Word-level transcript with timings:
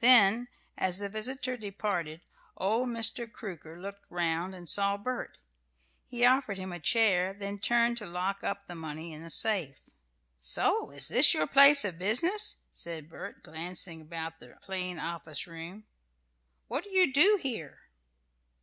Then, 0.00 0.48
as 0.78 0.98
the 0.98 1.10
visitor 1.10 1.58
departed, 1.58 2.22
old 2.56 2.88
Mr. 2.88 3.30
Crooker 3.30 3.78
looked 3.78 4.06
round 4.08 4.54
and 4.54 4.66
saw 4.66 4.96
Bert. 4.96 5.36
He 6.06 6.24
offered 6.24 6.56
him 6.56 6.72
a 6.72 6.80
chair, 6.80 7.34
then 7.34 7.58
turned 7.58 7.98
to 7.98 8.06
lock 8.06 8.42
up 8.42 8.66
the 8.66 8.74
money 8.74 9.12
in 9.12 9.22
a 9.22 9.28
safe. 9.28 9.80
"So 10.38 10.88
this 10.90 11.10
is 11.10 11.34
your 11.34 11.46
place 11.46 11.84
of 11.84 11.98
business?" 11.98 12.62
said 12.70 13.10
Bert, 13.10 13.42
glancing 13.42 14.00
about 14.00 14.40
the 14.40 14.58
plain 14.62 14.98
office 14.98 15.46
room. 15.46 15.84
"What 16.66 16.84
do 16.84 16.90
you 16.90 17.12
do 17.12 17.38
here?" 17.42 17.80